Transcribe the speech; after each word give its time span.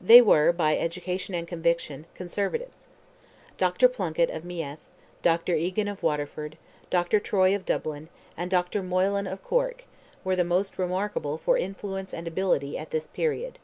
They 0.00 0.22
were, 0.22 0.52
by 0.54 0.78
education 0.78 1.34
and 1.34 1.46
conviction, 1.46 2.06
conservatives. 2.14 2.88
Dr. 3.58 3.90
Plunkett 3.90 4.30
of 4.30 4.42
Meath, 4.42 4.82
Dr. 5.20 5.54
Egan 5.54 5.86
of 5.86 6.02
Waterford, 6.02 6.56
Dr. 6.88 7.20
Troy 7.20 7.54
of 7.54 7.66
Dublin, 7.66 8.08
and 8.38 8.50
Dr. 8.50 8.82
Moylan 8.82 9.26
of 9.26 9.44
Cork, 9.44 9.84
were 10.24 10.34
the 10.34 10.44
most 10.44 10.78
remarkable 10.78 11.36
for 11.36 11.58
influence 11.58 12.14
and 12.14 12.26
ability 12.26 12.78
at 12.78 12.88
this 12.88 13.06
period. 13.06 13.58